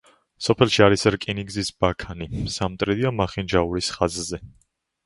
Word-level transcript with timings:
სოფელში 0.45 0.79
არის 0.85 1.05
რკინიგზის 1.17 1.71
ბაქანი 1.85 2.29
სამტრედია-მახინჯაურის 2.57 3.97
ხაზზე. 3.99 4.43